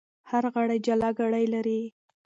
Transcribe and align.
هر 0.29 0.43
غړی 0.53 0.77
جلا 0.85 1.09
ګړۍ 1.19 1.45
لري. 1.53 1.81